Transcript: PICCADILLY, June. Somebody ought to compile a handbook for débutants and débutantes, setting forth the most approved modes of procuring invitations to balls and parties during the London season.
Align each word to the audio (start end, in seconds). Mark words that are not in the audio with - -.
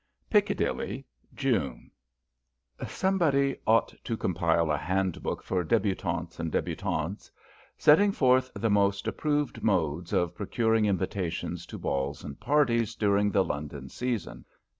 PICCADILLY, 0.31 1.05
June. 1.35 1.91
Somebody 2.87 3.57
ought 3.67 3.93
to 4.03 4.17
compile 4.17 4.71
a 4.71 4.75
handbook 4.79 5.43
for 5.43 5.63
débutants 5.63 6.39
and 6.39 6.51
débutantes, 6.51 7.29
setting 7.77 8.11
forth 8.11 8.49
the 8.55 8.71
most 8.71 9.05
approved 9.07 9.61
modes 9.61 10.11
of 10.11 10.33
procuring 10.33 10.85
invitations 10.85 11.67
to 11.67 11.77
balls 11.77 12.23
and 12.23 12.39
parties 12.39 12.95
during 12.95 13.29
the 13.29 13.43
London 13.43 13.89
season. 13.89 14.43